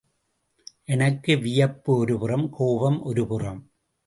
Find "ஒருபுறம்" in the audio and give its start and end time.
1.95-2.49, 3.03-3.61